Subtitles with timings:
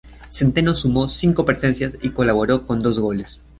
[0.31, 3.39] Centeno sumó cinco presencias y colaboró con dos goles.